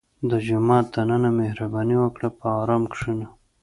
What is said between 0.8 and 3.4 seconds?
دننه مهرباني وکړه، په ارام کښېنه.